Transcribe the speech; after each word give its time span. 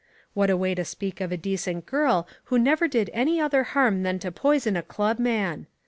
What 0.33 0.49
a 0.49 0.57
way 0.57 0.73
to 0.73 0.83
speak 0.83 1.21
of 1.21 1.31
a 1.31 1.37
decent 1.37 1.85
girl 1.85 2.27
who 2.45 2.57
never 2.57 2.87
did 2.87 3.11
any 3.13 3.39
other 3.39 3.61
harm 3.77 4.01
than 4.01 4.17
to 4.17 4.31
poison 4.31 4.75
a 4.75 4.81
club 4.81 5.19
man. 5.19 5.67